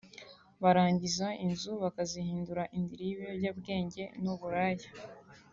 barangiza 0.61 1.27
inzu 1.45 1.71
bakazihindura 1.83 2.63
indiri 2.77 3.03
y’ibiyobyabwege 3.09 4.03
n’uburaya 4.23 4.89